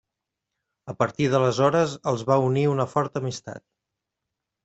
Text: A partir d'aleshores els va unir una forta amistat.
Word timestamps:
A 0.93 0.95
partir 1.01 1.25
d'aleshores 1.33 1.93
els 2.11 2.25
va 2.31 2.39
unir 2.47 2.65
una 2.71 2.87
forta 2.95 3.23
amistat. 3.25 3.65